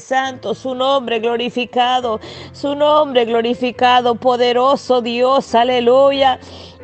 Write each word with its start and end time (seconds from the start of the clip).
Santo, 0.00 0.54
su 0.54 0.74
nombre 0.74 1.18
glorificado, 1.20 2.20
su 2.52 2.74
nombre 2.74 3.24
glorificado, 3.24 4.14
poderoso 4.14 5.00
Dios, 5.00 5.54
aleluya. 5.54 6.38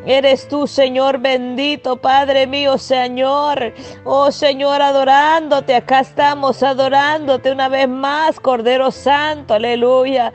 Eres 0.06 0.48
tú, 0.48 0.66
Señor 0.66 1.18
bendito, 1.18 1.96
Padre 1.96 2.46
mío, 2.46 2.78
Señor. 2.78 3.74
Oh 4.04 4.32
Señor, 4.32 4.80
adorándote. 4.80 5.74
Acá 5.74 6.00
estamos 6.00 6.62
adorándote 6.62 7.52
una 7.52 7.68
vez 7.68 7.88
más, 7.88 8.40
Cordero 8.40 8.90
Santo, 8.90 9.54
aleluya. 9.54 10.32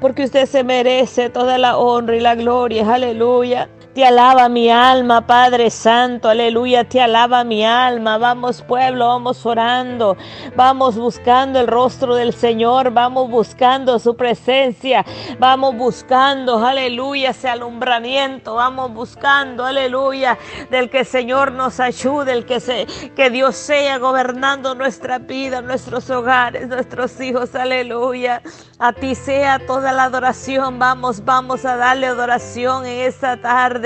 Porque 0.00 0.24
usted 0.24 0.46
se 0.46 0.64
merece 0.64 1.28
toda 1.28 1.58
la 1.58 1.76
honra 1.76 2.16
y 2.16 2.20
la 2.20 2.34
gloria, 2.34 2.92
aleluya. 2.92 3.68
Te 3.94 4.06
alaba 4.06 4.48
mi 4.48 4.70
alma, 4.70 5.26
Padre 5.26 5.68
Santo, 5.68 6.30
aleluya, 6.30 6.88
te 6.88 6.98
alaba 6.98 7.44
mi 7.44 7.62
alma. 7.62 8.16
Vamos 8.16 8.62
pueblo, 8.62 9.08
vamos 9.08 9.44
orando, 9.44 10.16
vamos 10.56 10.96
buscando 10.96 11.60
el 11.60 11.66
rostro 11.66 12.14
del 12.14 12.32
Señor, 12.32 12.92
vamos 12.92 13.28
buscando 13.28 13.98
su 13.98 14.16
presencia, 14.16 15.04
vamos 15.38 15.76
buscando, 15.76 16.64
aleluya, 16.64 17.30
ese 17.30 17.50
alumbramiento, 17.50 18.54
vamos 18.54 18.94
buscando, 18.94 19.66
aleluya, 19.66 20.38
del 20.70 20.88
que 20.88 21.00
el 21.00 21.06
Señor 21.06 21.52
nos 21.52 21.78
ayude, 21.78 22.32
el 22.32 22.46
que, 22.46 22.60
se, 22.60 22.86
que 23.14 23.28
Dios 23.28 23.56
sea 23.56 23.98
gobernando 23.98 24.74
nuestra 24.74 25.18
vida, 25.18 25.60
nuestros 25.60 26.08
hogares, 26.08 26.66
nuestros 26.66 27.20
hijos, 27.20 27.54
aleluya. 27.54 28.40
A 28.78 28.94
ti 28.94 29.14
sea 29.14 29.64
toda 29.66 29.92
la 29.92 30.04
adoración, 30.04 30.78
vamos, 30.78 31.24
vamos 31.26 31.66
a 31.66 31.76
darle 31.76 32.06
adoración 32.06 32.86
en 32.86 33.00
esta 33.06 33.36
tarde. 33.36 33.81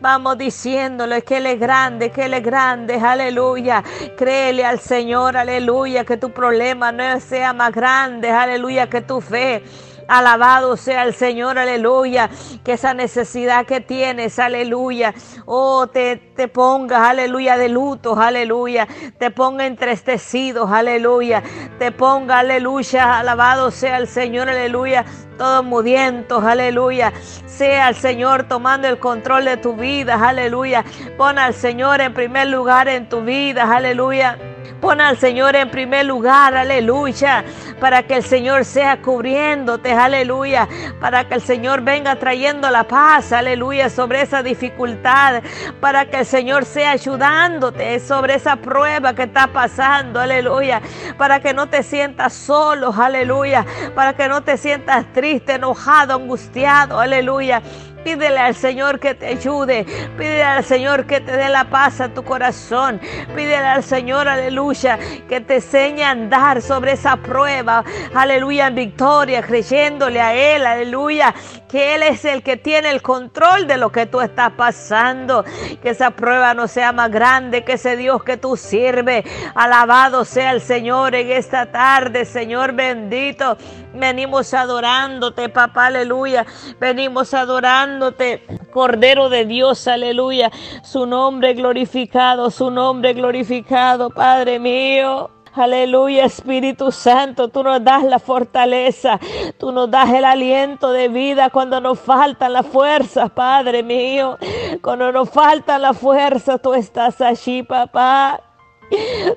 Vamos 0.00 0.38
diciéndole 0.38 1.22
que 1.22 1.36
Él 1.38 1.46
es 1.46 1.60
grande, 1.60 2.10
que 2.10 2.24
Él 2.24 2.34
es 2.34 2.42
grande, 2.42 2.94
aleluya. 2.94 3.82
Créele 4.16 4.64
al 4.64 4.80
Señor, 4.80 5.36
aleluya, 5.36 6.04
que 6.04 6.16
tu 6.16 6.30
problema 6.30 6.92
no 6.92 7.20
sea 7.20 7.52
más 7.52 7.72
grande, 7.72 8.30
aleluya, 8.30 8.88
que 8.88 9.00
tu 9.00 9.20
fe. 9.20 9.62
Alabado 10.08 10.76
sea 10.76 11.04
el 11.04 11.14
Señor, 11.14 11.58
aleluya. 11.58 12.30
Que 12.64 12.72
esa 12.72 12.94
necesidad 12.94 13.66
que 13.66 13.80
tienes, 13.80 14.38
aleluya. 14.38 15.14
Oh, 15.46 15.86
te, 15.86 16.16
te 16.16 16.48
pongas, 16.48 17.00
aleluya, 17.00 17.56
de 17.56 17.68
luto, 17.68 18.18
aleluya. 18.18 18.86
Te 19.18 19.30
ponga 19.30 19.66
entristecido, 19.66 20.66
aleluya. 20.66 21.42
Te 21.78 21.92
ponga, 21.92 22.40
aleluya. 22.40 23.18
Alabado 23.18 23.70
sea 23.70 23.98
el 23.98 24.08
Señor, 24.08 24.48
aleluya. 24.48 25.04
Todos 25.38 25.64
mudientos, 25.64 26.44
aleluya. 26.44 27.12
Sea 27.46 27.88
el 27.88 27.94
Señor 27.94 28.44
tomando 28.44 28.88
el 28.88 28.98
control 28.98 29.44
de 29.46 29.56
tu 29.56 29.74
vida, 29.74 30.14
aleluya. 30.14 30.84
Pon 31.16 31.38
al 31.38 31.54
Señor 31.54 32.00
en 32.00 32.14
primer 32.14 32.48
lugar 32.48 32.88
en 32.88 33.08
tu 33.08 33.22
vida, 33.22 33.64
aleluya. 33.74 34.38
Pon 34.80 35.00
al 35.00 35.16
Señor 35.18 35.56
en 35.56 35.70
primer 35.70 36.06
lugar, 36.06 36.54
aleluya, 36.54 37.44
para 37.80 38.02
que 38.02 38.16
el 38.16 38.22
Señor 38.22 38.64
sea 38.64 39.00
cubriéndote, 39.00 39.92
aleluya, 39.92 40.68
para 41.00 41.28
que 41.28 41.34
el 41.34 41.42
Señor 41.42 41.82
venga 41.82 42.16
trayendo 42.16 42.70
la 42.70 42.84
paz, 42.84 43.32
aleluya, 43.32 43.88
sobre 43.88 44.22
esa 44.22 44.42
dificultad, 44.42 45.42
para 45.80 46.06
que 46.06 46.18
el 46.18 46.26
Señor 46.26 46.64
sea 46.64 46.92
ayudándote 46.92 47.98
sobre 48.00 48.34
esa 48.34 48.56
prueba 48.56 49.14
que 49.14 49.24
está 49.24 49.48
pasando, 49.48 50.20
aleluya, 50.20 50.80
para 51.18 51.40
que 51.40 51.54
no 51.54 51.68
te 51.68 51.82
sientas 51.82 52.32
solo, 52.32 52.92
aleluya, 52.92 53.64
para 53.94 54.14
que 54.14 54.28
no 54.28 54.42
te 54.42 54.56
sientas 54.56 55.04
triste, 55.12 55.54
enojado, 55.54 56.14
angustiado, 56.14 57.00
aleluya. 57.00 57.62
Pídele 58.04 58.38
al 58.38 58.54
Señor 58.54 59.00
que 59.00 59.14
te 59.14 59.26
ayude. 59.26 59.84
Pídele 60.18 60.44
al 60.44 60.64
Señor 60.64 61.06
que 61.06 61.20
te 61.20 61.32
dé 61.36 61.48
la 61.48 61.64
paz 61.64 62.00
a 62.00 62.08
tu 62.10 62.22
corazón. 62.22 63.00
Pídele 63.34 63.56
al 63.56 63.82
Señor, 63.82 64.28
aleluya, 64.28 64.98
que 65.28 65.40
te 65.40 65.56
enseñe 65.56 66.02
a 66.02 66.10
andar 66.10 66.60
sobre 66.60 66.92
esa 66.92 67.16
prueba. 67.16 67.84
Aleluya, 68.14 68.68
en 68.68 68.74
victoria, 68.74 69.42
creyéndole 69.42 70.20
a 70.20 70.34
Él, 70.34 70.66
aleluya, 70.66 71.34
que 71.74 71.96
Él 71.96 72.04
es 72.04 72.24
el 72.24 72.44
que 72.44 72.56
tiene 72.56 72.88
el 72.90 73.02
control 73.02 73.66
de 73.66 73.78
lo 73.78 73.90
que 73.90 74.06
tú 74.06 74.20
estás 74.20 74.52
pasando. 74.52 75.44
Que 75.82 75.90
esa 75.90 76.12
prueba 76.12 76.54
no 76.54 76.68
sea 76.68 76.92
más 76.92 77.10
grande 77.10 77.64
que 77.64 77.72
ese 77.72 77.96
Dios 77.96 78.22
que 78.22 78.36
tú 78.36 78.56
sirves. 78.56 79.24
Alabado 79.56 80.24
sea 80.24 80.52
el 80.52 80.60
Señor 80.60 81.16
en 81.16 81.32
esta 81.32 81.72
tarde, 81.72 82.26
Señor 82.26 82.74
bendito. 82.74 83.58
Venimos 83.92 84.54
adorándote, 84.54 85.48
papá, 85.48 85.86
aleluya. 85.86 86.46
Venimos 86.78 87.34
adorándote, 87.34 88.46
Cordero 88.72 89.28
de 89.28 89.44
Dios, 89.44 89.88
aleluya. 89.88 90.52
Su 90.84 91.06
nombre 91.06 91.54
glorificado, 91.54 92.52
su 92.52 92.70
nombre 92.70 93.14
glorificado, 93.14 94.10
Padre 94.10 94.60
mío. 94.60 95.33
Aleluya, 95.56 96.24
Espíritu 96.24 96.90
Santo, 96.90 97.46
tú 97.46 97.62
nos 97.62 97.82
das 97.84 98.02
la 98.02 98.18
fortaleza, 98.18 99.20
tú 99.56 99.70
nos 99.70 99.88
das 99.88 100.10
el 100.10 100.24
aliento 100.24 100.90
de 100.90 101.06
vida 101.06 101.48
cuando 101.50 101.80
nos 101.80 102.00
faltan 102.00 102.52
las 102.52 102.66
fuerzas, 102.66 103.30
Padre 103.30 103.84
mío. 103.84 104.36
Cuando 104.82 105.12
nos 105.12 105.30
faltan 105.30 105.82
las 105.82 105.96
fuerzas, 105.96 106.60
tú 106.60 106.74
estás 106.74 107.20
allí, 107.20 107.62
papá. 107.62 108.40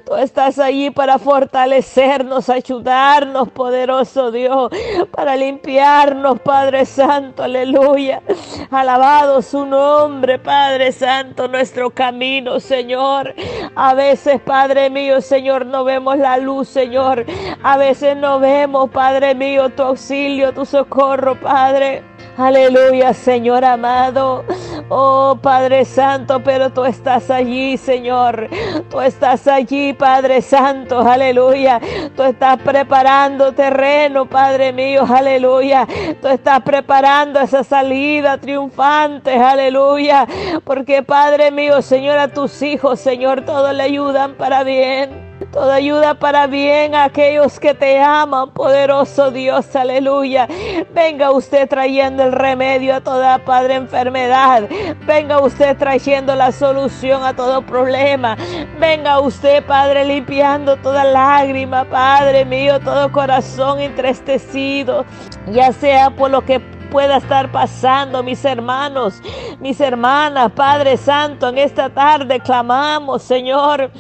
Tú 0.05 0.15
estás 0.15 0.59
allí 0.59 0.89
para 0.89 1.19
fortalecernos, 1.19 2.49
ayudarnos, 2.49 3.49
poderoso 3.49 4.31
Dios, 4.31 4.71
para 5.11 5.35
limpiarnos, 5.35 6.39
Padre 6.39 6.85
Santo, 6.85 7.43
aleluya. 7.43 8.21
Alabado 8.71 9.41
su 9.41 9.65
nombre, 9.65 10.39
Padre 10.39 10.91
Santo, 10.91 11.47
nuestro 11.47 11.89
camino, 11.89 12.59
Señor. 12.59 13.35
A 13.75 13.93
veces, 13.93 14.39
Padre 14.41 14.89
mío, 14.89 15.21
Señor, 15.21 15.65
no 15.65 15.83
vemos 15.83 16.17
la 16.17 16.37
luz, 16.37 16.67
Señor. 16.67 17.25
A 17.63 17.77
veces 17.77 18.15
no 18.15 18.39
vemos, 18.39 18.89
Padre 18.89 19.35
mío, 19.35 19.69
tu 19.69 19.83
auxilio, 19.83 20.53
tu 20.53 20.65
socorro, 20.65 21.39
Padre. 21.39 22.03
Aleluya, 22.37 23.13
Señor 23.13 23.65
amado. 23.65 24.45
Oh 24.89 25.37
Padre 25.41 25.83
Santo, 25.83 26.41
pero 26.41 26.69
tú 26.69 26.85
estás 26.85 27.29
allí, 27.29 27.77
Señor. 27.77 28.49
Tú 28.89 29.01
estás 29.01 29.45
allí, 29.47 29.91
Padre 29.93 30.41
Santo. 30.41 31.01
Aleluya. 31.01 31.81
Tú 32.15 32.23
estás 32.23 32.57
preparando 32.61 33.51
terreno, 33.51 34.25
Padre 34.25 34.71
mío. 34.71 35.05
Aleluya. 35.07 35.85
Tú 36.21 36.29
estás 36.29 36.61
preparando 36.61 37.41
esa 37.41 37.65
salida 37.65 38.37
triunfante. 38.37 39.33
Aleluya. 39.35 40.25
Porque 40.63 41.03
Padre 41.03 41.51
mío, 41.51 41.81
Señor, 41.81 42.17
a 42.17 42.29
tus 42.29 42.61
hijos, 42.61 42.99
Señor, 43.01 43.41
todos 43.41 43.73
le 43.73 43.83
ayudan 43.83 44.35
para 44.35 44.63
bien. 44.63 45.26
Toda 45.51 45.75
ayuda 45.75 46.15
para 46.15 46.47
bien 46.47 46.95
a 46.95 47.05
aquellos 47.05 47.59
que 47.59 47.73
te 47.73 47.99
aman, 47.99 48.51
poderoso 48.51 49.31
Dios, 49.31 49.75
aleluya. 49.75 50.47
Venga 50.93 51.31
usted 51.31 51.69
trayendo 51.69 52.23
el 52.23 52.31
remedio 52.31 52.95
a 52.95 53.01
toda 53.01 53.37
padre 53.45 53.75
enfermedad. 53.75 54.67
Venga 55.05 55.39
usted 55.39 55.77
trayendo 55.77 56.35
la 56.35 56.51
solución 56.51 57.23
a 57.23 57.35
todo 57.35 57.61
problema. 57.61 58.35
Venga 58.79 59.19
usted, 59.19 59.63
Padre, 59.65 60.05
limpiando 60.05 60.77
toda 60.77 61.03
lágrima, 61.03 61.85
Padre 61.85 62.45
mío, 62.45 62.79
todo 62.79 63.11
corazón 63.11 63.79
entristecido, 63.79 65.05
ya 65.51 65.71
sea 65.71 66.09
por 66.09 66.31
lo 66.31 66.43
que 66.45 66.59
pueda 66.89 67.17
estar 67.17 67.51
pasando, 67.51 68.23
mis 68.23 68.43
hermanos, 68.45 69.21
mis 69.59 69.79
hermanas, 69.81 70.51
Padre 70.53 70.97
Santo, 70.97 71.49
en 71.49 71.57
esta 71.57 71.89
tarde 71.89 72.39
clamamos, 72.39 73.23
Señor. 73.23 73.91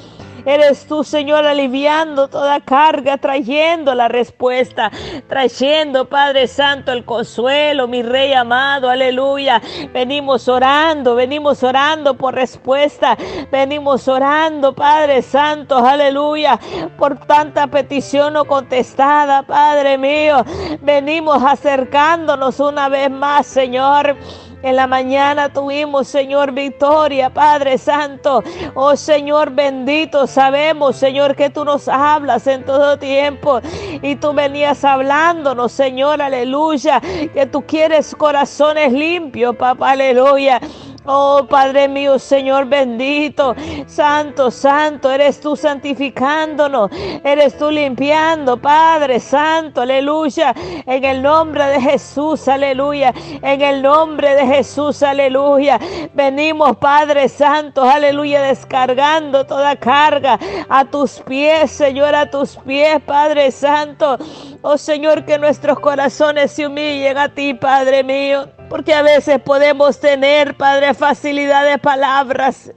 Eres 0.47 0.87
tú, 0.87 1.03
Señor, 1.03 1.45
aliviando 1.45 2.29
toda 2.29 2.61
carga, 2.61 3.17
trayendo 3.17 3.93
la 3.93 4.07
respuesta, 4.07 4.89
trayendo, 5.27 6.07
Padre 6.07 6.47
Santo, 6.47 6.93
el 6.93 7.03
consuelo, 7.03 7.85
mi 7.89 8.01
Rey 8.01 8.31
amado, 8.31 8.89
aleluya. 8.89 9.61
Venimos 9.93 10.47
orando, 10.47 11.15
venimos 11.15 11.63
orando 11.63 12.13
por 12.13 12.33
respuesta, 12.33 13.17
venimos 13.51 14.07
orando, 14.07 14.73
Padre 14.73 15.21
Santo, 15.21 15.79
aleluya, 15.79 16.57
por 16.97 17.19
tanta 17.27 17.67
petición 17.67 18.31
no 18.31 18.45
contestada, 18.45 19.43
Padre 19.43 19.97
mío. 19.97 20.45
Venimos 20.79 21.43
acercándonos 21.43 22.61
una 22.61 22.87
vez 22.87 23.11
más, 23.11 23.47
Señor. 23.47 24.15
En 24.63 24.75
la 24.75 24.87
mañana 24.87 25.53
tuvimos, 25.53 26.07
Señor, 26.07 26.51
victoria, 26.51 27.29
Padre 27.29 27.77
Santo. 27.77 28.43
Oh 28.73 28.95
Señor 28.95 29.51
bendito, 29.51 30.25
sabemos, 30.25 30.95
Señor, 30.95 31.35
que 31.35 31.49
tú 31.49 31.63
nos 31.63 31.87
hablas 31.87 32.47
en 32.47 32.65
todo 32.65 32.97
tiempo. 32.97 33.61
Y 34.01 34.15
tú 34.15 34.33
venías 34.33 34.83
hablándonos, 34.83 35.71
Señor, 35.71 36.21
aleluya. 36.21 36.99
Que 37.33 37.45
tú 37.45 37.61
quieres 37.67 38.15
corazones 38.15 38.91
limpios, 38.91 39.55
papá, 39.55 39.91
aleluya. 39.91 40.59
Oh 41.09 41.47
Padre 41.49 41.87
mío, 41.87 42.19
Señor 42.19 42.65
bendito, 42.65 43.55
santo, 43.85 44.51
santo, 44.51 45.09
eres 45.09 45.39
tú 45.39 45.55
santificándonos, 45.55 46.91
eres 47.23 47.57
tú 47.57 47.71
limpiando, 47.71 48.57
Padre 48.57 49.21
Santo, 49.21 49.83
aleluya, 49.83 50.53
en 50.85 51.05
el 51.05 51.21
nombre 51.21 51.63
de 51.67 51.79
Jesús, 51.79 52.49
aleluya, 52.49 53.13
en 53.41 53.61
el 53.61 53.81
nombre 53.81 54.35
de 54.35 54.45
Jesús, 54.47 55.01
aleluya. 55.01 55.79
Venimos, 56.13 56.75
Padre 56.75 57.29
Santo, 57.29 57.83
aleluya, 57.83 58.41
descargando 58.41 59.45
toda 59.45 59.77
carga 59.77 60.37
a 60.67 60.83
tus 60.83 61.21
pies, 61.21 61.71
Señor, 61.71 62.15
a 62.15 62.29
tus 62.29 62.57
pies, 62.57 63.01
Padre 63.05 63.51
Santo. 63.51 64.17
Oh 64.61 64.77
Señor, 64.77 65.23
que 65.23 65.39
nuestros 65.39 65.79
corazones 65.79 66.51
se 66.51 66.67
humillen 66.67 67.17
a 67.17 67.29
ti, 67.29 67.53
Padre 67.53 68.03
mío. 68.03 68.56
Porque 68.69 68.93
a 68.93 69.01
veces 69.01 69.39
podemos 69.39 69.99
tener, 69.99 70.55
Padre, 70.57 70.93
facilidad 70.93 71.65
de 71.65 71.77
palabras. 71.77 72.71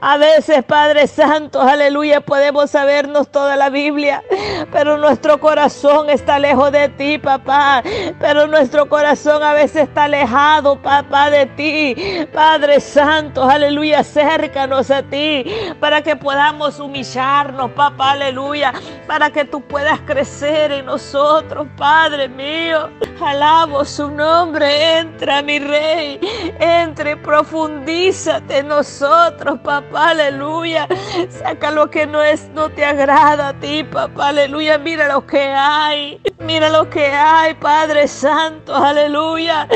A 0.00 0.16
veces, 0.18 0.62
Padre 0.64 1.06
Santo, 1.06 1.60
aleluya, 1.62 2.20
podemos 2.20 2.70
sabernos 2.70 3.30
toda 3.30 3.56
la 3.56 3.70
Biblia. 3.70 4.22
Pero 4.70 4.98
nuestro 4.98 5.40
corazón 5.40 6.10
está 6.10 6.38
lejos 6.38 6.72
de 6.72 6.90
ti, 6.90 7.18
papá. 7.18 7.82
Pero 8.18 8.46
nuestro 8.46 8.88
corazón 8.88 9.42
a 9.42 9.54
veces 9.54 9.84
está 9.88 10.04
alejado, 10.04 10.80
papá, 10.80 11.30
de 11.30 11.46
ti. 11.46 12.26
Padre 12.32 12.80
Santo, 12.80 13.44
aleluya, 13.44 14.00
acércanos 14.00 14.90
a 14.90 15.02
ti. 15.02 15.44
Para 15.80 16.02
que 16.02 16.16
podamos 16.16 16.78
humillarnos, 16.80 17.70
papá, 17.70 18.12
aleluya. 18.12 18.74
Para 19.06 19.30
que 19.30 19.44
tú 19.46 19.62
puedas 19.62 20.00
crecer 20.00 20.70
en 20.72 20.86
nosotros, 20.86 21.66
Padre 21.76 22.28
mío. 22.28 22.90
Alabo 23.20 23.84
su 23.84 24.10
nombre. 24.10 24.98
Entra 24.98 25.29
mi 25.42 25.58
rey. 25.58 26.20
Entre, 26.58 27.16
profundízate 27.16 28.58
en 28.58 28.68
nosotros, 28.68 29.58
papá, 29.60 30.10
aleluya. 30.10 30.88
Saca 31.28 31.70
lo 31.70 31.88
que 31.90 32.06
no 32.06 32.22
es, 32.22 32.48
no 32.54 32.68
te 32.68 32.84
agrada 32.84 33.48
a 33.48 33.52
ti, 33.54 33.84
papá, 33.84 34.28
aleluya. 34.28 34.78
Mira 34.78 35.08
lo 35.08 35.26
que 35.26 35.40
hay. 35.40 36.20
Mira 36.40 36.68
lo 36.68 36.88
que 36.90 37.06
hay, 37.06 37.54
Padre 37.54 38.08
Santo, 38.08 38.74
aleluya. 38.74 39.68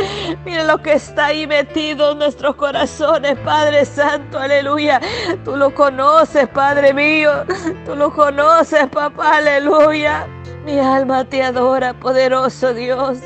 Mira 0.44 0.64
lo 0.64 0.82
que 0.82 0.94
está 0.94 1.26
ahí 1.26 1.46
metido 1.46 2.12
en 2.12 2.18
nuestros 2.18 2.56
corazones, 2.56 3.38
Padre 3.44 3.84
Santo, 3.84 4.38
aleluya. 4.38 5.00
Tú 5.44 5.56
lo 5.56 5.74
conoces, 5.74 6.48
Padre 6.48 6.92
mío. 6.92 7.44
Tú 7.86 7.94
lo 7.94 8.12
conoces, 8.12 8.88
papá, 8.88 9.36
aleluya. 9.36 10.26
Mi 10.64 10.78
alma 10.78 11.24
te 11.24 11.42
adora, 11.42 11.92
poderoso 11.92 12.72
Dios. 12.72 13.18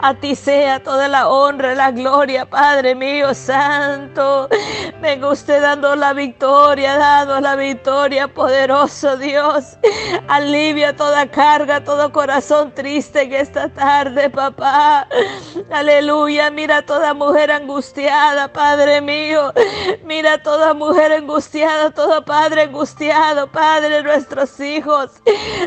A 0.00 0.14
ti 0.14 0.36
sea 0.36 0.80
toda 0.80 1.08
la 1.08 1.28
honra, 1.28 1.74
la 1.74 1.90
gloria, 1.90 2.46
Padre 2.46 2.94
mío 2.94 3.34
santo. 3.34 4.48
Venga 5.00 5.28
usted 5.28 5.60
dando 5.60 5.96
la 5.96 6.12
victoria, 6.12 6.96
dando 6.96 7.40
la 7.40 7.56
victoria, 7.56 8.28
poderoso 8.28 9.16
Dios. 9.16 9.76
Alivia 10.28 10.94
toda 10.94 11.28
carga, 11.28 11.82
todo 11.82 12.12
corazón 12.12 12.72
triste 12.72 13.22
en 13.22 13.32
esta 13.32 13.68
tarde, 13.68 14.30
papá. 14.30 15.08
Aleluya. 15.72 16.50
Mira 16.50 16.82
toda 16.82 17.12
mujer 17.12 17.50
angustiada, 17.50 18.52
Padre 18.52 19.00
mío. 19.00 19.52
Mira 20.04 20.40
toda 20.42 20.74
mujer 20.74 21.12
angustiada, 21.12 21.90
todo 21.90 22.24
padre 22.24 22.62
angustiado, 22.62 23.50
Padre, 23.50 24.02
nuestros 24.02 24.60
hijos. 24.60 25.10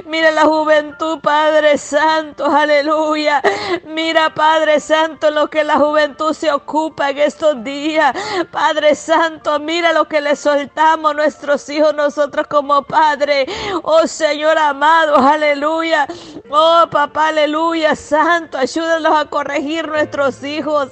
Mira 0.06 0.32
la 0.32 0.46
juventud 0.46 1.17
Padre 1.22 1.78
Santo, 1.78 2.46
aleluya. 2.46 3.42
Mira, 3.86 4.34
Padre 4.34 4.80
Santo, 4.80 5.32
lo 5.32 5.50
que 5.50 5.64
la 5.64 5.78
juventud 5.78 6.34
se 6.34 6.52
ocupa 6.52 7.10
en 7.10 7.20
estos 7.20 7.64
días. 7.64 8.16
Padre 8.52 8.96
Santo, 8.96 9.60
mira 9.60 9.94
lo 9.94 10.08
que 10.08 10.22
le 10.22 10.36
soltamos 10.36 11.12
a 11.12 11.14
nuestros 11.14 11.68
hijos, 11.70 11.94
nosotros 11.94 12.48
como 12.48 12.84
Padre. 12.84 13.46
Oh 13.84 14.08
Señor 14.08 14.58
amado, 14.58 15.16
aleluya. 15.18 16.08
Oh 16.50 16.86
papá, 16.90 17.28
aleluya, 17.28 17.96
Santo, 17.96 18.58
ayúdanos 18.58 19.18
a 19.18 19.26
corregir 19.26 19.88
nuestros 19.88 20.44
hijos. 20.44 20.90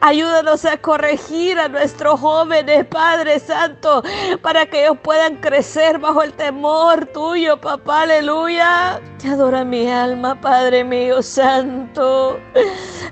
Ayúdanos 0.00 0.64
a 0.64 0.76
corregir 0.78 1.58
a 1.58 1.68
nuestros 1.68 2.20
jóvenes, 2.20 2.86
Padre 2.86 3.38
Santo, 3.38 4.02
para 4.42 4.66
que 4.66 4.84
ellos 4.84 4.98
puedan 5.02 5.36
crecer 5.36 5.98
bajo 5.98 6.22
el 6.22 6.32
temor 6.32 7.06
tuyo, 7.06 7.60
papá, 7.60 8.02
aleluya. 8.02 9.00
Te 9.18 9.28
adora 9.50 9.64
mi 9.64 9.90
alma, 9.90 10.40
Padre 10.40 10.84
mío 10.84 11.22
santo. 11.22 12.38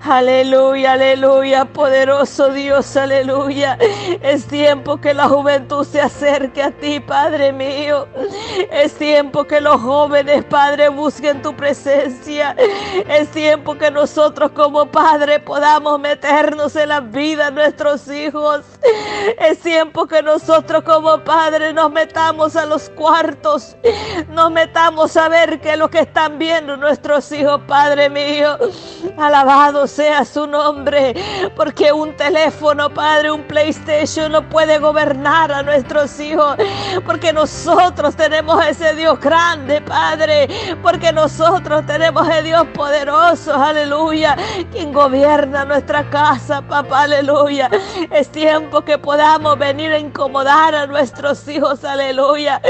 Aleluya, 0.03 0.93
aleluya, 0.93 1.65
poderoso 1.65 2.51
Dios, 2.51 2.97
aleluya. 2.97 3.77
Es 4.23 4.47
tiempo 4.47 5.01
que 5.01 5.13
la 5.13 5.29
juventud 5.29 5.85
se 5.85 6.01
acerque 6.01 6.63
a 6.63 6.71
ti, 6.71 7.01
Padre 7.01 7.53
mío. 7.53 8.07
Es 8.71 8.95
tiempo 8.95 9.45
que 9.45 9.61
los 9.61 9.81
jóvenes, 9.81 10.45
Padre, 10.45 10.89
busquen 10.89 11.43
tu 11.43 11.55
presencia. 11.57 12.55
Es 13.09 13.29
tiempo 13.31 13.77
que 13.77 13.91
nosotros 13.91 14.53
como 14.53 14.87
Padre 14.87 15.41
podamos 15.41 15.99
meternos 15.99 16.77
en 16.77 16.91
la 16.91 17.01
vida 17.01 17.47
de 17.47 17.53
nuestros 17.53 18.09
hijos. 18.09 18.65
Es 19.39 19.59
tiempo 19.59 20.07
que 20.07 20.23
nosotros 20.23 20.85
como 20.85 21.19
Padre 21.25 21.73
nos 21.73 21.91
metamos 21.91 22.55
a 22.55 22.65
los 22.65 22.89
cuartos. 22.91 23.77
Nos 24.29 24.53
metamos 24.53 25.17
a 25.17 25.29
ver 25.29 25.61
qué 25.61 25.73
es 25.73 25.79
lo 25.79 25.91
que 25.91 26.01
viendo 26.37 26.77
nuestros 26.77 27.31
hijos, 27.33 27.61
Padre 27.67 28.11
mío. 28.11 28.59
Alabado 29.17 29.87
sea 29.87 30.25
su 30.25 30.47
nombre, 30.47 31.15
porque 31.57 31.93
un 31.93 32.17
teléfono, 32.17 32.91
Padre, 32.91 33.31
un 33.31 33.45
PlayStation 33.45 34.33
no 34.33 34.49
puede 34.49 34.79
gobernar 34.79 35.53
a 35.53 35.63
nuestros 35.63 36.19
hijos, 36.21 36.57
porque 37.07 37.33
nosotros 37.33 38.17
tenemos 38.17 38.65
ese 38.67 38.95
Dios 38.95 39.19
grande, 39.21 39.81
Padre, 39.81 40.49
porque 40.83 41.13
nosotros 41.13 41.87
tenemos 41.87 42.29
ese 42.29 42.43
Dios 42.43 42.67
poderoso, 42.75 43.55
aleluya, 43.55 44.37
quien 44.73 44.93
gobierna 44.93 45.65
nuestra 45.65 46.09
casa, 46.11 46.63
papá, 46.63 47.03
aleluya. 47.03 47.71
Es 48.11 48.29
tiempo 48.31 48.83
que 48.83 48.99
podamos 48.99 49.59
venir 49.59 49.93
a 49.93 49.99
incomodar 49.99 50.75
a 50.75 50.87
nuestros 50.87 51.47
hijos, 51.49 51.85
aleluya. 51.85 52.61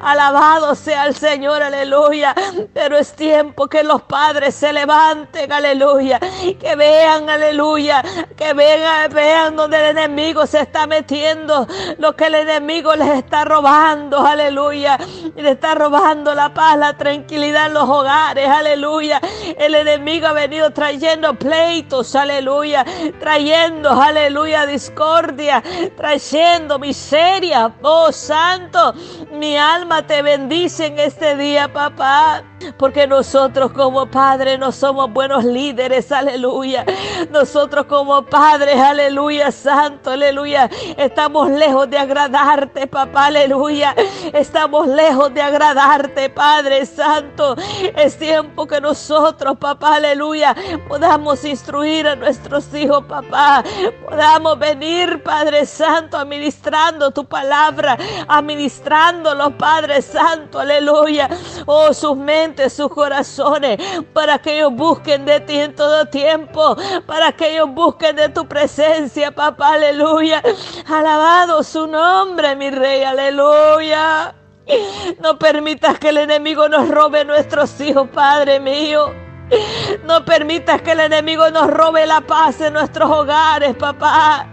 Alabado 0.00 0.74
sea 0.74 1.06
el 1.06 1.14
Señor, 1.14 1.62
aleluya. 1.62 2.34
Pero 2.74 2.96
es 2.96 3.05
tiempo 3.12 3.66
que 3.68 3.82
los 3.82 4.02
padres 4.02 4.54
se 4.54 4.72
levanten, 4.72 5.52
aleluya. 5.52 6.18
Que 6.60 6.74
vean, 6.76 7.28
aleluya. 7.28 8.02
Que 8.36 8.52
vean, 8.52 9.12
vean 9.12 9.56
donde 9.56 9.78
el 9.78 9.96
enemigo 9.96 10.46
se 10.46 10.60
está 10.60 10.86
metiendo. 10.86 11.66
Lo 11.98 12.14
que 12.16 12.26
el 12.26 12.34
enemigo 12.34 12.94
les 12.94 13.08
está 13.18 13.44
robando, 13.44 14.26
aleluya. 14.26 14.98
Y 15.36 15.42
le 15.42 15.52
está 15.52 15.74
robando 15.74 16.34
la 16.34 16.52
paz, 16.52 16.78
la 16.78 16.96
tranquilidad 16.96 17.66
en 17.66 17.74
los 17.74 17.88
hogares, 17.88 18.48
aleluya. 18.48 19.20
El 19.58 19.74
enemigo 19.74 20.26
ha 20.26 20.32
venido 20.32 20.70
trayendo 20.70 21.34
pleitos, 21.34 22.14
aleluya. 22.14 22.84
Trayendo, 23.20 23.90
aleluya, 23.90 24.66
discordia. 24.66 25.62
Trayendo 25.96 26.78
miseria. 26.78 27.72
Oh, 27.82 28.12
santo, 28.12 28.94
mi 29.32 29.56
alma 29.56 30.06
te 30.06 30.22
bendice 30.22 30.86
en 30.86 30.98
este 30.98 31.36
día, 31.36 31.72
papá. 31.72 32.42
Porque 32.78 33.06
nosotros 33.06 33.72
como 33.72 34.06
padres 34.06 34.58
no 34.58 34.72
somos 34.72 35.10
buenos 35.12 35.44
líderes, 35.44 36.10
aleluya. 36.10 36.84
Nosotros 37.30 37.86
como 37.86 38.22
padres, 38.22 38.76
aleluya, 38.80 39.50
santo, 39.52 40.10
aleluya. 40.10 40.68
Estamos 40.96 41.50
lejos 41.50 41.88
de 41.90 41.98
agradarte, 41.98 42.86
papá, 42.86 43.26
aleluya. 43.26 43.94
Estamos 44.32 44.86
lejos 44.88 45.32
de 45.34 45.42
agradarte, 45.42 46.30
Padre 46.30 46.86
Santo. 46.86 47.56
Es 47.94 48.18
tiempo 48.18 48.66
que 48.66 48.80
nosotros, 48.80 49.56
papá, 49.58 49.96
aleluya, 49.96 50.54
podamos 50.88 51.44
instruir 51.44 52.08
a 52.08 52.16
nuestros 52.16 52.72
hijos, 52.74 53.04
papá. 53.04 53.62
Podamos 54.08 54.58
venir, 54.58 55.22
Padre 55.22 55.66
Santo, 55.66 56.16
administrando 56.16 57.10
tu 57.10 57.24
palabra, 57.24 57.96
administrándolos, 58.28 59.52
Padre 59.54 60.02
Santo, 60.02 60.58
aleluya. 60.58 61.28
Oh, 61.66 61.92
sus 61.92 62.16
mentes, 62.16 62.55
sus 62.70 62.88
corazones, 62.88 63.78
para 64.12 64.38
que 64.38 64.58
ellos 64.58 64.72
busquen 64.72 65.24
de 65.24 65.40
ti 65.40 65.58
en 65.58 65.74
todo 65.74 66.06
tiempo, 66.06 66.76
para 67.06 67.32
que 67.32 67.54
ellos 67.54 67.68
busquen 67.70 68.16
de 68.16 68.28
tu 68.28 68.46
presencia, 68.46 69.30
papá, 69.30 69.74
aleluya. 69.74 70.42
Alabado 70.86 71.62
su 71.62 71.86
nombre, 71.86 72.56
mi 72.56 72.70
rey, 72.70 73.02
aleluya. 73.02 74.34
No 75.22 75.38
permitas 75.38 75.98
que 75.98 76.08
el 76.08 76.18
enemigo 76.18 76.68
nos 76.68 76.88
robe 76.88 77.24
nuestros 77.24 77.80
hijos, 77.80 78.08
Padre 78.12 78.58
mío. 78.58 79.12
No 80.04 80.24
permitas 80.24 80.82
que 80.82 80.92
el 80.92 81.00
enemigo 81.00 81.48
nos 81.50 81.68
robe 81.70 82.04
la 82.04 82.20
paz 82.20 82.60
en 82.60 82.72
nuestros 82.72 83.08
hogares, 83.08 83.76
papá. 83.76 84.48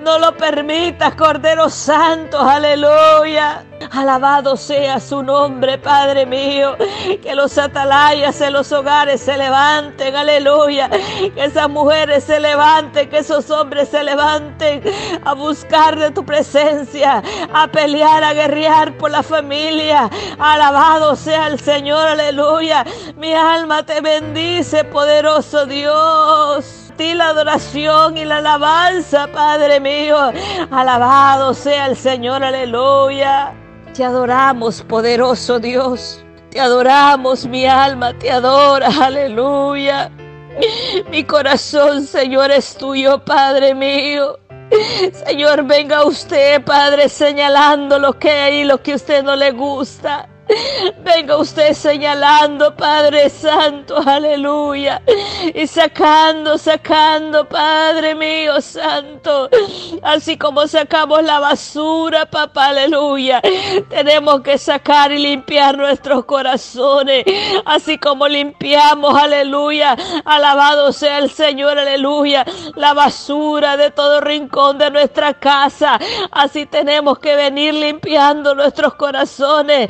No 0.00 0.18
lo 0.18 0.36
permitas, 0.36 1.14
Cordero 1.16 1.68
Santo, 1.68 2.38
aleluya. 2.38 3.64
Alabado 3.90 4.56
sea 4.56 5.00
su 5.00 5.22
nombre, 5.22 5.78
Padre 5.78 6.26
mío. 6.26 6.76
Que 7.22 7.34
los 7.34 7.56
atalayas 7.58 8.40
en 8.40 8.52
los 8.52 8.70
hogares 8.72 9.20
se 9.20 9.36
levanten, 9.36 10.14
aleluya. 10.14 10.88
Que 10.88 11.44
esas 11.44 11.68
mujeres 11.68 12.24
se 12.24 12.40
levanten, 12.40 13.08
que 13.08 13.18
esos 13.18 13.50
hombres 13.50 13.88
se 13.88 14.02
levanten 14.02 14.82
a 15.24 15.34
buscar 15.34 15.98
de 15.98 16.10
tu 16.10 16.24
presencia, 16.24 17.22
a 17.52 17.66
pelear, 17.68 18.24
a 18.24 18.34
guerrear 18.34 18.96
por 18.98 19.10
la 19.10 19.22
familia. 19.22 20.10
Alabado 20.38 21.16
sea 21.16 21.46
el 21.46 21.60
Señor, 21.60 22.06
aleluya. 22.06 22.84
Mi 23.16 23.32
alma 23.34 23.84
te 23.84 24.00
bendice, 24.00 24.84
poderoso 24.84 25.66
Dios 25.66 26.84
ti 26.98 27.14
la 27.14 27.28
adoración 27.28 28.18
y 28.18 28.24
la 28.24 28.38
alabanza, 28.38 29.28
Padre 29.28 29.78
mío. 29.78 30.32
Alabado 30.70 31.54
sea 31.54 31.86
el 31.86 31.96
Señor, 31.96 32.42
aleluya. 32.42 33.54
Te 33.98 34.04
adoramos, 34.04 34.82
poderoso 34.82 35.58
Dios. 35.58 36.24
Te 36.50 36.60
adoramos, 36.60 37.48
mi 37.48 37.66
alma 37.66 38.16
te 38.16 38.30
adora, 38.30 38.90
aleluya. 39.02 40.08
Mi 41.10 41.24
corazón, 41.24 42.06
Señor, 42.06 42.52
es 42.52 42.76
tuyo, 42.76 43.24
Padre 43.24 43.74
mío. 43.74 44.38
Señor, 45.26 45.64
venga 45.64 46.04
usted, 46.04 46.62
Padre, 46.62 47.08
señalando 47.08 47.98
lo 47.98 48.16
que 48.16 48.30
hay 48.30 48.60
y 48.60 48.64
lo 48.64 48.80
que 48.80 48.92
a 48.92 48.94
usted 48.94 49.24
no 49.24 49.34
le 49.34 49.50
gusta. 49.50 50.28
Venga 51.04 51.36
usted 51.36 51.72
señalando, 51.74 52.74
Padre 52.74 53.28
Santo, 53.30 53.96
aleluya. 54.04 55.02
Y 55.54 55.66
sacando, 55.66 56.58
sacando, 56.58 57.48
Padre 57.48 58.14
mío 58.14 58.60
Santo. 58.60 59.48
Así 60.02 60.36
como 60.36 60.66
sacamos 60.66 61.22
la 61.22 61.40
basura, 61.40 62.26
papá, 62.26 62.68
aleluya. 62.68 63.40
Tenemos 63.88 64.40
que 64.42 64.58
sacar 64.58 65.12
y 65.12 65.18
limpiar 65.18 65.76
nuestros 65.76 66.24
corazones. 66.24 67.24
Así 67.64 67.98
como 67.98 68.26
limpiamos, 68.28 69.14
aleluya. 69.18 69.96
Alabado 70.24 70.92
sea 70.92 71.18
el 71.18 71.30
Señor, 71.30 71.78
aleluya. 71.78 72.44
La 72.74 72.94
basura 72.94 73.76
de 73.76 73.90
todo 73.90 74.20
rincón 74.20 74.78
de 74.78 74.90
nuestra 74.90 75.34
casa. 75.34 75.98
Así 76.30 76.66
tenemos 76.66 77.18
que 77.18 77.34
venir 77.36 77.74
limpiando 77.74 78.54
nuestros 78.54 78.94
corazones 78.94 79.88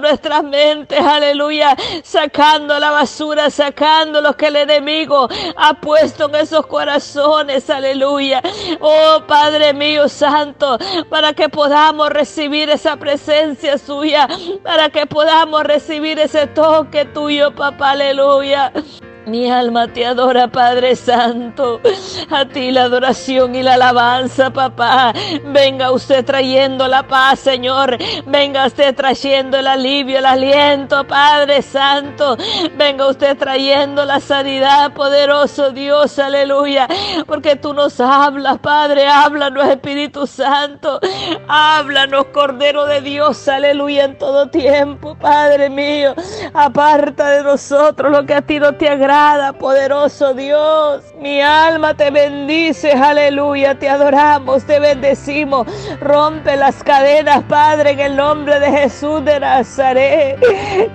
nuestras 0.00 0.42
mentes, 0.44 1.00
aleluya, 1.00 1.76
sacando 2.02 2.78
la 2.78 2.90
basura, 2.90 3.50
sacando 3.50 4.20
lo 4.20 4.36
que 4.36 4.46
el 4.46 4.56
enemigo 4.56 5.28
ha 5.56 5.74
puesto 5.74 6.28
en 6.28 6.36
esos 6.36 6.66
corazones, 6.66 7.68
aleluya. 7.70 8.42
Oh 8.80 9.22
Padre 9.26 9.72
mío 9.72 10.08
Santo, 10.08 10.78
para 11.08 11.32
que 11.32 11.48
podamos 11.48 12.08
recibir 12.10 12.70
esa 12.70 12.96
presencia 12.96 13.78
suya, 13.78 14.28
para 14.62 14.90
que 14.90 15.06
podamos 15.06 15.64
recibir 15.64 16.18
ese 16.18 16.46
toque 16.46 17.04
tuyo, 17.06 17.54
papá, 17.54 17.90
aleluya. 17.90 18.72
Mi 19.26 19.50
alma 19.50 19.88
te 19.88 20.06
adora, 20.06 20.46
Padre 20.46 20.94
Santo. 20.94 21.80
A 22.30 22.44
ti 22.44 22.70
la 22.70 22.84
adoración 22.84 23.56
y 23.56 23.62
la 23.64 23.74
alabanza, 23.74 24.52
papá. 24.52 25.12
Venga 25.46 25.90
usted 25.90 26.24
trayendo 26.24 26.86
la 26.86 27.02
paz, 27.02 27.40
Señor. 27.40 27.98
Venga 28.26 28.66
usted 28.66 28.94
trayendo 28.94 29.56
el 29.56 29.66
alivio, 29.66 30.18
el 30.18 30.26
aliento, 30.26 31.04
Padre 31.08 31.62
Santo. 31.62 32.36
Venga 32.76 33.08
usted 33.08 33.36
trayendo 33.36 34.04
la 34.04 34.20
sanidad, 34.20 34.92
poderoso 34.92 35.72
Dios, 35.72 36.16
aleluya. 36.20 36.86
Porque 37.26 37.56
tú 37.56 37.74
nos 37.74 37.98
hablas, 37.98 38.58
Padre. 38.58 39.08
Háblanos, 39.08 39.66
Espíritu 39.66 40.28
Santo. 40.28 41.00
Háblanos, 41.48 42.26
Cordero 42.26 42.86
de 42.86 43.00
Dios, 43.00 43.48
aleluya, 43.48 44.04
en 44.04 44.18
todo 44.18 44.50
tiempo, 44.50 45.16
Padre 45.18 45.68
mío. 45.68 46.14
Aparta 46.54 47.28
de 47.30 47.42
nosotros 47.42 48.12
lo 48.12 48.24
que 48.24 48.34
a 48.34 48.42
ti 48.42 48.60
no 48.60 48.72
te 48.74 48.88
agrada 48.88 49.15
poderoso 49.58 50.34
Dios. 50.34 51.02
Mi 51.18 51.40
alma 51.40 51.94
te 51.94 52.10
bendice, 52.10 52.92
aleluya, 52.92 53.74
te 53.78 53.88
adoramos, 53.88 54.64
te 54.64 54.78
bendecimos. 54.78 55.66
Rompe 56.00 56.56
las 56.56 56.82
cadenas, 56.82 57.42
Padre, 57.44 57.92
en 57.92 58.00
el 58.00 58.16
nombre 58.16 58.60
de 58.60 58.70
Jesús 58.70 59.24
de 59.24 59.40
Nazaret. 59.40 60.38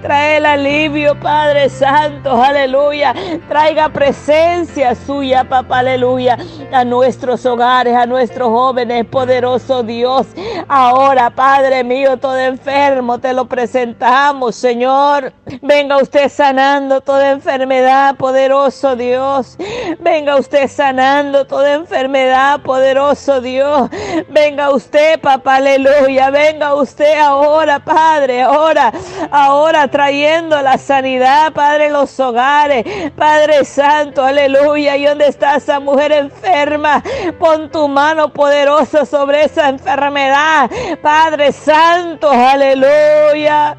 Trae 0.03 0.37
el 0.37 0.45
alivio, 0.45 1.19
Padre 1.19 1.69
Santo, 1.69 2.41
aleluya. 2.41 3.15
Traiga 3.49 3.89
presencia 3.89 4.93
suya, 4.93 5.43
papá, 5.43 5.79
aleluya, 5.79 6.37
a 6.71 6.85
nuestros 6.85 7.43
hogares, 7.45 7.95
a 7.95 8.05
nuestros 8.05 8.49
jóvenes, 8.49 9.05
poderoso 9.05 9.81
Dios. 9.81 10.27
Ahora, 10.67 11.31
Padre 11.31 11.83
mío, 11.83 12.17
todo 12.17 12.37
enfermo, 12.37 13.17
te 13.17 13.33
lo 13.33 13.45
presentamos, 13.45 14.55
Señor. 14.55 15.33
Venga 15.63 15.97
usted 15.97 16.29
sanando 16.29 17.01
toda 17.01 17.31
enfermedad 17.31 18.10
poderoso 18.13 18.95
Dios. 18.95 19.57
Venga 19.99 20.35
usted 20.35 20.67
sanando 20.67 21.45
toda 21.45 21.73
enfermedad, 21.73 22.61
poderoso 22.61 23.41
Dios. 23.41 23.89
Venga 24.29 24.71
usted, 24.71 25.19
papá, 25.19 25.55
aleluya. 25.57 26.29
Venga 26.29 26.75
usted 26.75 27.19
ahora, 27.19 27.79
Padre, 27.79 28.41
ahora, 28.41 28.91
ahora 29.31 29.87
trayendo 29.87 30.61
la 30.61 30.77
sanidad, 30.77 31.53
Padre, 31.53 31.87
en 31.87 31.93
los 31.93 32.19
hogares. 32.19 32.85
Padre 33.15 33.65
Santo, 33.65 34.23
aleluya. 34.23 34.97
¿Y 34.97 35.05
dónde 35.05 35.27
está 35.27 35.55
esa 35.55 35.79
mujer 35.79 36.11
enferma? 36.11 37.03
Pon 37.39 37.69
tu 37.71 37.87
mano 37.87 38.31
poderosa 38.33 39.05
sobre 39.05 39.45
esa 39.45 39.69
enfermedad. 39.69 40.69
Padre 41.01 41.51
Santo, 41.51 42.29
aleluya. 42.31 43.77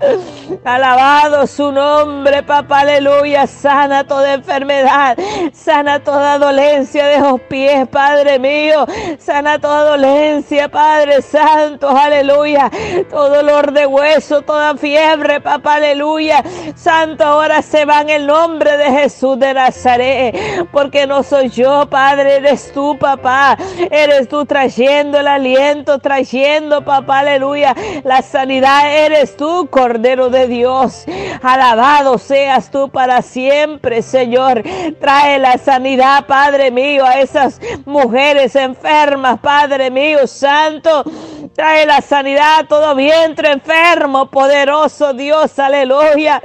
Alabado 0.64 1.46
su 1.46 1.72
nombre, 1.72 2.42
papá, 2.42 2.80
aleluya. 2.80 3.46
Sana 3.46 4.04
toda 4.04 4.34
enfermedad. 4.34 5.16
Sana 5.52 6.02
toda 6.02 6.38
dolencia 6.38 7.06
de 7.06 7.18
los 7.18 7.40
pies, 7.42 7.86
Padre 7.88 8.38
mío. 8.38 8.86
Sana 9.18 9.58
toda 9.58 9.90
dolencia, 9.90 10.68
Padre 10.68 11.22
Santo. 11.22 11.88
Aleluya. 11.88 12.70
Todo 13.10 13.30
dolor 13.30 13.72
de 13.72 13.86
hueso, 13.86 14.42
toda 14.42 14.76
fiebre, 14.76 15.40
papá. 15.40 15.74
Aleluya. 15.74 16.42
Santo, 16.74 17.24
ahora 17.24 17.62
se 17.62 17.84
va 17.84 18.00
en 18.00 18.10
el 18.10 18.26
nombre 18.26 18.76
de 18.76 18.90
Jesús 18.90 19.38
de 19.38 19.54
Nazaret. 19.54 20.66
Porque 20.72 21.06
no 21.06 21.22
soy 21.22 21.48
yo, 21.50 21.88
Padre. 21.88 22.36
Eres 22.36 22.72
tú, 22.72 22.98
papá. 22.98 23.56
Eres 23.90 24.28
tú 24.28 24.44
trayendo 24.44 25.20
el 25.20 25.28
aliento, 25.28 25.98
trayendo, 25.98 26.84
papá. 26.84 27.20
Aleluya. 27.20 27.74
La 28.04 28.22
sanidad 28.22 28.92
eres 28.92 29.36
tú, 29.36 29.68
Cordero 29.70 30.31
de 30.32 30.48
Dios. 30.48 31.04
Alabado 31.42 32.18
seas 32.18 32.70
tú 32.70 32.88
para 32.88 33.22
siempre, 33.22 34.02
Señor. 34.02 34.64
Trae 35.00 35.38
la 35.38 35.58
sanidad, 35.58 36.26
Padre 36.26 36.72
mío, 36.72 37.04
a 37.04 37.20
esas 37.20 37.60
mujeres 37.84 38.56
enfermas, 38.56 39.38
Padre 39.38 39.90
mío, 39.90 40.26
Santo. 40.26 41.04
Trae 41.54 41.84
la 41.86 42.00
sanidad 42.00 42.60
a 42.60 42.64
todo 42.64 42.94
vientre 42.94 43.52
enfermo, 43.52 44.26
poderoso 44.26 45.12
Dios, 45.12 45.58
aleluya. 45.58 46.40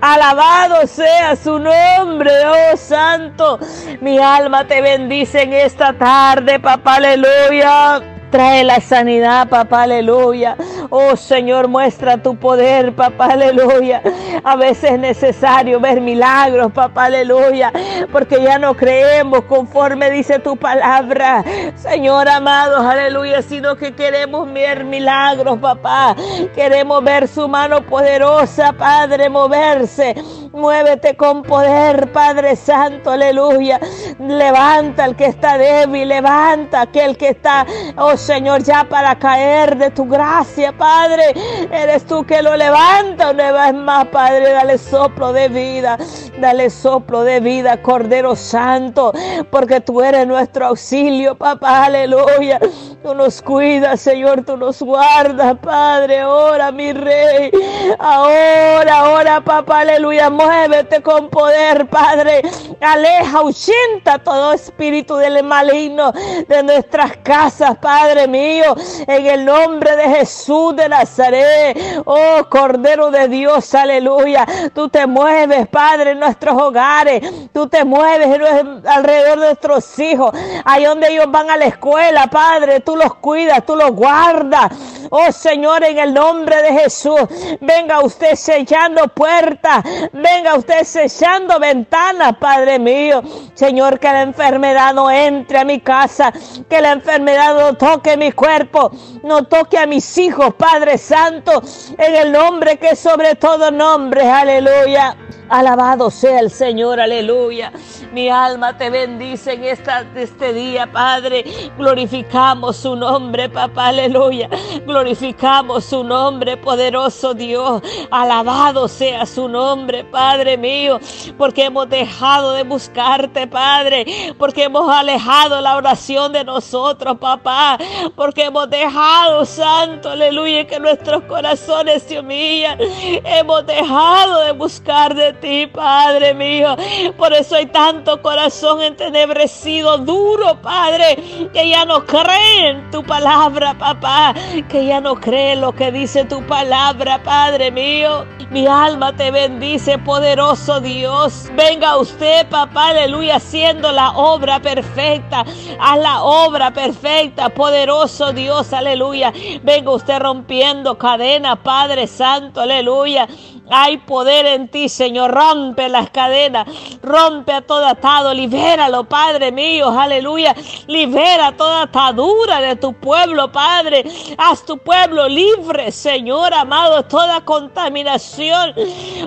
Alabado 0.00 0.86
sea 0.86 1.36
su 1.36 1.58
nombre, 1.58 2.30
oh 2.46 2.76
Santo. 2.76 3.58
Mi 4.00 4.18
alma 4.18 4.66
te 4.66 4.80
bendice 4.80 5.42
en 5.42 5.52
esta 5.52 5.92
tarde, 5.92 6.58
papá, 6.58 6.96
aleluya. 6.96 8.17
Trae 8.30 8.62
la 8.62 8.80
sanidad, 8.80 9.48
papá, 9.48 9.84
aleluya. 9.84 10.56
Oh 10.90 11.16
Señor, 11.16 11.68
muestra 11.68 12.18
tu 12.18 12.36
poder, 12.36 12.94
papá, 12.94 13.26
aleluya. 13.32 14.02
A 14.44 14.54
veces 14.54 14.92
es 14.92 14.98
necesario 14.98 15.80
ver 15.80 16.00
milagros, 16.02 16.70
papá, 16.72 17.06
aleluya. 17.06 17.72
Porque 18.12 18.42
ya 18.42 18.58
no 18.58 18.74
creemos 18.74 19.44
conforme 19.44 20.10
dice 20.10 20.38
tu 20.38 20.56
palabra. 20.56 21.42
Señor 21.76 22.28
amados, 22.28 22.84
aleluya. 22.84 23.40
Sino 23.40 23.76
que 23.76 23.94
queremos 23.94 24.52
ver 24.52 24.84
milagros, 24.84 25.58
papá. 25.58 26.14
Queremos 26.54 27.02
ver 27.02 27.28
su 27.28 27.48
mano 27.48 27.82
poderosa, 27.82 28.72
Padre, 28.72 29.30
moverse. 29.30 30.14
Muévete 30.58 31.16
con 31.16 31.44
poder, 31.44 32.10
Padre 32.12 32.56
Santo, 32.56 33.12
aleluya. 33.12 33.78
Levanta 34.18 35.04
al 35.04 35.14
que 35.14 35.26
está 35.26 35.56
débil, 35.56 36.08
levanta 36.08 36.80
aquel 36.80 37.16
que 37.16 37.28
está, 37.28 37.64
oh 37.96 38.16
Señor, 38.16 38.64
ya 38.64 38.82
para 38.82 39.16
caer 39.16 39.76
de 39.76 39.90
tu 39.90 40.04
gracia, 40.06 40.76
Padre. 40.76 41.32
Eres 41.70 42.04
tú 42.06 42.26
que 42.26 42.42
lo 42.42 42.56
levanta 42.56 43.30
una 43.30 43.52
vez 43.52 43.74
más, 43.74 44.06
Padre. 44.08 44.50
Dale 44.52 44.78
soplo 44.78 45.32
de 45.32 45.48
vida. 45.48 45.96
Dale 46.40 46.70
soplo 46.70 47.22
de 47.24 47.40
vida, 47.40 47.82
Cordero 47.82 48.36
Santo, 48.36 49.12
porque 49.50 49.80
tú 49.80 50.00
eres 50.02 50.24
nuestro 50.26 50.66
auxilio, 50.66 51.34
papá, 51.36 51.86
aleluya. 51.86 52.60
Tú 53.02 53.14
nos 53.14 53.42
cuidas, 53.42 54.00
Señor, 54.00 54.44
tú 54.44 54.56
nos 54.56 54.80
guardas, 54.80 55.56
Padre. 55.60 56.20
Ahora, 56.20 56.70
mi 56.70 56.92
Rey. 56.92 57.50
Ahora, 57.98 58.98
ahora, 58.98 59.40
papá, 59.40 59.80
aleluya. 59.80 60.30
Muévete 60.48 61.02
con 61.02 61.28
poder, 61.28 61.90
Padre. 61.90 62.40
Aleja, 62.80 63.36
ahuyenta 63.36 64.18
todo 64.18 64.54
espíritu 64.54 65.16
del 65.16 65.44
maligno 65.44 66.10
de 66.10 66.62
nuestras 66.62 67.18
casas, 67.18 67.76
Padre 67.76 68.26
mío. 68.26 68.74
En 69.06 69.26
el 69.26 69.44
nombre 69.44 69.94
de 69.94 70.08
Jesús 70.08 70.74
de 70.74 70.88
Nazaret. 70.88 72.02
Oh, 72.06 72.46
Cordero 72.48 73.10
de 73.10 73.28
Dios, 73.28 73.74
aleluya. 73.74 74.46
Tú 74.74 74.88
te 74.88 75.06
mueves, 75.06 75.68
Padre, 75.68 76.12
en 76.12 76.20
nuestros 76.20 76.58
hogares. 76.58 77.30
Tú 77.52 77.68
te 77.68 77.84
mueves 77.84 78.40
alrededor 78.86 79.40
de 79.40 79.46
nuestros 79.48 79.98
hijos. 79.98 80.32
Ahí 80.64 80.84
donde 80.84 81.12
ellos 81.12 81.26
van 81.28 81.50
a 81.50 81.58
la 81.58 81.66
escuela, 81.66 82.26
Padre 82.26 82.80
tú 82.80 82.96
los 82.96 83.12
cuidas, 83.16 83.66
tú 83.66 83.76
los 83.76 83.90
guardas. 83.90 84.72
Oh 85.10 85.32
Señor, 85.32 85.84
en 85.84 85.98
el 85.98 86.14
nombre 86.14 86.62
de 86.62 86.72
Jesús, 86.80 87.20
venga 87.60 88.00
usted 88.00 88.34
sellando 88.34 89.08
puertas, 89.08 89.82
venga 90.12 90.56
usted 90.56 90.84
sellando 90.84 91.58
ventanas, 91.58 92.36
Padre 92.38 92.78
mío. 92.78 93.22
Señor, 93.54 93.98
que 93.98 94.08
la 94.08 94.22
enfermedad 94.22 94.94
no 94.94 95.10
entre 95.10 95.58
a 95.58 95.64
mi 95.64 95.80
casa, 95.80 96.32
que 96.68 96.80
la 96.80 96.92
enfermedad 96.92 97.54
no 97.58 97.74
toque 97.74 98.16
mi 98.16 98.32
cuerpo, 98.32 98.90
no 99.22 99.44
toque 99.44 99.78
a 99.78 99.86
mis 99.86 100.18
hijos, 100.18 100.54
Padre 100.54 100.98
Santo, 100.98 101.62
en 101.96 102.14
el 102.14 102.32
nombre 102.32 102.78
que 102.78 102.96
sobre 102.96 103.34
todo 103.34 103.70
nombre, 103.70 104.28
aleluya. 104.28 105.16
Alabado 105.48 106.10
sea 106.10 106.40
el 106.40 106.50
Señor, 106.50 107.00
aleluya. 107.00 107.72
Mi 108.12 108.28
alma 108.28 108.76
te 108.76 108.90
bendice 108.90 109.54
en 109.54 109.64
este 109.64 110.52
día, 110.52 110.90
Padre. 110.90 111.44
Glorificamos 111.78 112.76
su 112.76 112.94
nombre, 112.94 113.48
papá, 113.48 113.88
aleluya. 113.88 114.48
Glorificamos 114.86 115.84
su 115.84 116.04
nombre, 116.04 116.58
poderoso 116.58 117.32
Dios. 117.32 117.82
Alabado 118.10 118.88
sea 118.88 119.24
su 119.24 119.48
nombre, 119.48 120.04
Padre 120.04 120.58
mío, 120.58 121.00
porque 121.38 121.64
hemos 121.64 121.88
dejado 121.88 122.52
de 122.52 122.64
buscarte, 122.64 123.46
Padre, 123.46 124.34
porque 124.38 124.64
hemos 124.64 124.90
alejado 124.90 125.60
la 125.60 125.76
oración 125.76 126.32
de 126.32 126.44
nosotros, 126.44 127.16
papá, 127.18 127.78
porque 128.16 128.44
hemos 128.44 128.68
dejado, 128.68 129.46
Santo, 129.46 130.10
aleluya, 130.10 130.66
que 130.66 130.78
nuestros 130.78 131.22
corazones 131.24 132.02
se 132.02 132.20
humillan. 132.20 132.78
Hemos 133.24 133.64
dejado 133.66 134.40
de 134.40 134.52
buscar 134.52 135.14
de 135.14 135.37
ti, 135.40 135.66
Padre 135.66 136.34
mío. 136.34 136.76
Por 137.16 137.32
eso 137.32 137.56
hay 137.56 137.66
tanto 137.66 138.20
corazón 138.22 138.82
entenebrecido, 138.82 139.98
duro, 139.98 140.60
Padre, 140.60 141.16
que 141.52 141.68
ya 141.68 141.84
no 141.84 142.04
cree 142.04 142.68
en 142.68 142.90
tu 142.90 143.02
palabra, 143.04 143.74
papá, 143.74 144.34
que 144.68 144.86
ya 144.86 145.00
no 145.00 145.14
cree 145.16 145.56
lo 145.56 145.72
que 145.72 145.92
dice 145.92 146.24
tu 146.24 146.42
palabra, 146.46 147.22
Padre 147.22 147.70
mío. 147.70 148.26
Mi 148.50 148.66
alma 148.66 149.14
te 149.14 149.30
bendice, 149.30 149.98
poderoso 149.98 150.80
Dios. 150.80 151.50
Venga 151.54 151.98
usted, 151.98 152.48
papá, 152.48 152.88
aleluya, 152.88 153.36
haciendo 153.36 153.92
la 153.92 154.12
obra 154.12 154.58
perfecta. 154.60 155.44
Haz 155.78 155.98
la 155.98 156.22
obra 156.22 156.70
perfecta, 156.72 157.50
poderoso 157.50 158.32
Dios, 158.32 158.72
aleluya. 158.72 159.32
Venga 159.62 159.90
usted 159.90 160.18
rompiendo 160.20 160.96
cadenas, 160.96 161.58
Padre 161.58 162.06
Santo, 162.06 162.62
aleluya. 162.62 163.28
Hay 163.70 163.98
poder 163.98 164.46
en 164.46 164.68
ti, 164.68 164.88
Señor. 164.88 165.30
Rompe 165.30 165.88
las 165.88 166.10
cadenas, 166.10 166.66
rompe 167.02 167.52
a 167.52 167.60
todo 167.62 167.86
atado, 167.86 168.32
libéralo, 168.32 169.04
Padre 169.04 169.52
mío, 169.52 169.88
aleluya. 169.88 170.54
Libera 170.86 171.56
toda 171.56 171.82
atadura 171.82 172.60
de 172.60 172.76
tu 172.76 172.92
pueblo, 172.94 173.50
Padre. 173.52 174.04
Haz 174.38 174.64
tu 174.64 174.78
pueblo 174.78 175.28
libre, 175.28 175.92
Señor 175.92 176.52
amado, 176.54 177.02
toda 177.04 177.44
contaminación. 177.44 178.74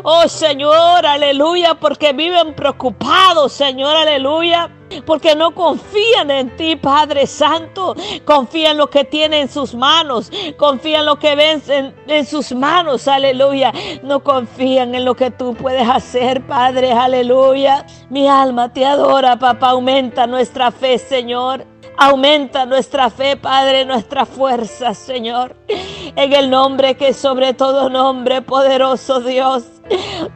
Oh 0.04 0.28
Señor, 0.28 1.06
aleluya, 1.06 1.76
porque 1.76 2.14
viven 2.14 2.54
preocupados, 2.56 3.54
Señor, 3.54 3.96
aleluya 3.96 4.70
porque 5.06 5.36
no 5.36 5.54
confían 5.54 6.32
en 6.32 6.56
ti, 6.56 6.76
Padre 6.76 7.28
Santo. 7.28 7.96
Confían 8.26 8.72
en 8.72 8.78
lo 8.78 8.90
que 8.90 9.04
tienen 9.04 9.42
en 9.42 9.50
sus 9.50 9.74
manos, 9.74 10.32
confían 10.58 11.02
en 11.02 11.06
lo 11.06 11.20
que 11.20 11.36
ven 11.36 11.62
en, 12.08 12.26
sus 12.26 12.52
manos, 12.52 13.08
aleluya. 13.08 13.74
No 14.04 14.24
confían 14.24 14.94
en 14.96 15.06
lo 15.06 15.16
que 15.16 15.32
tú 15.32 15.54
puedes 15.56 15.88
hacer, 15.88 16.46
Padre, 16.46 16.92
aleluya. 16.92 17.86
Mi 18.10 18.28
alma 18.28 18.72
te 18.72 18.86
adora, 18.86 19.38
papá. 19.38 19.72
Aumenta 19.72 20.28
nuestra 20.28 20.72
fe, 20.72 20.98
Señor. 20.98 21.66
Aumenta 21.98 22.66
nuestra 22.66 23.10
fe, 23.10 23.38
Padre, 23.38 23.86
nuestra 23.86 24.26
fuerza, 24.26 24.94
Señor. 24.94 25.56
En 25.68 26.34
el 26.34 26.50
nombre 26.50 26.96
que 26.96 27.14
sobre 27.14 27.54
todo 27.54 27.90
nombre, 27.90 28.42
poderoso 28.42 29.20
Dios. 29.22 29.64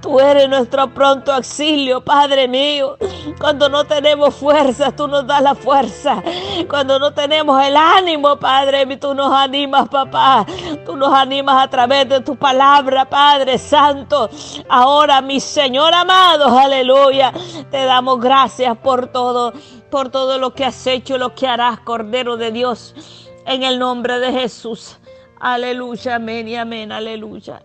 Tú 0.01 0.19
eres 0.19 0.49
nuestro 0.49 0.93
pronto 0.93 1.31
auxilio, 1.33 2.01
Padre 2.01 2.47
mío. 2.47 2.97
Cuando 3.39 3.69
no 3.69 3.85
tenemos 3.85 4.35
fuerza, 4.35 4.91
tú 4.95 5.07
nos 5.07 5.25
das 5.25 5.41
la 5.41 5.55
fuerza. 5.55 6.21
Cuando 6.69 6.99
no 6.99 7.13
tenemos 7.13 7.61
el 7.63 7.75
ánimo, 7.75 8.37
Padre, 8.37 8.85
tú 8.97 9.13
nos 9.13 9.31
animas, 9.33 9.89
papá. 9.89 10.45
Tú 10.85 10.95
nos 10.95 11.13
animas 11.13 11.63
a 11.63 11.69
través 11.69 12.07
de 12.09 12.21
tu 12.21 12.35
palabra, 12.35 13.09
Padre 13.09 13.57
Santo. 13.57 14.29
Ahora, 14.69 15.21
mi 15.21 15.39
Señor 15.39 15.93
amado, 15.93 16.57
aleluya. 16.57 17.33
Te 17.71 17.85
damos 17.85 18.19
gracias 18.19 18.77
por 18.77 19.07
todo, 19.07 19.53
por 19.89 20.09
todo 20.09 20.37
lo 20.37 20.53
que 20.53 20.65
has 20.65 20.87
hecho, 20.87 21.17
lo 21.17 21.35
que 21.35 21.47
harás, 21.47 21.79
Cordero 21.79 22.37
de 22.37 22.51
Dios. 22.51 22.95
En 23.45 23.63
el 23.63 23.79
nombre 23.79 24.19
de 24.19 24.31
Jesús. 24.31 24.97
Aleluya, 25.39 26.15
amén 26.15 26.47
y 26.47 26.55
amén, 26.55 26.91
aleluya. 26.91 27.61